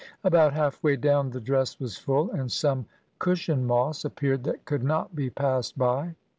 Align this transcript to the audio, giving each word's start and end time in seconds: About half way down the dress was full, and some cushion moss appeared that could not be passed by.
About 0.23 0.53
half 0.55 0.81
way 0.81 0.95
down 0.95 1.29
the 1.29 1.39
dress 1.39 1.79
was 1.79 1.95
full, 1.95 2.31
and 2.31 2.51
some 2.51 2.87
cushion 3.19 3.67
moss 3.67 4.03
appeared 4.03 4.43
that 4.45 4.65
could 4.65 4.81
not 4.81 5.15
be 5.15 5.29
passed 5.29 5.77
by. 5.77 6.15